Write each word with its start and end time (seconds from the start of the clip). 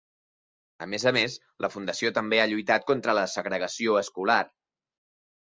A 0.85 0.87
més 0.93 1.03
a 1.11 1.11
més, 1.17 1.35
la 1.65 1.69
fundació 1.73 2.11
també 2.15 2.41
ha 2.41 2.47
lluitat 2.53 2.89
contra 2.93 3.17
la 3.19 3.27
segregació 3.35 3.95
escolar. 4.03 4.41